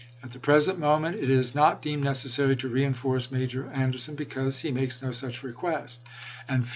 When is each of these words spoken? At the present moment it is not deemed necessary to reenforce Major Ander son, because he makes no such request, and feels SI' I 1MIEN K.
At 0.23 0.31
the 0.31 0.39
present 0.39 0.79
moment 0.79 1.19
it 1.19 1.29
is 1.29 1.53
not 1.53 1.83
deemed 1.83 2.03
necessary 2.03 2.55
to 2.55 2.67
reenforce 2.67 3.29
Major 3.31 3.67
Ander 3.71 3.99
son, 3.99 4.15
because 4.15 4.57
he 4.61 4.71
makes 4.71 5.03
no 5.03 5.11
such 5.11 5.43
request, 5.43 5.99
and 5.99 5.99
feels 5.99 5.99
SI' 5.99 6.19
I 6.21 6.53
1MIEN 6.53 6.63
K. 6.63 6.69